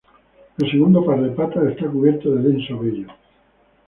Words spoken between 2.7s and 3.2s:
vello.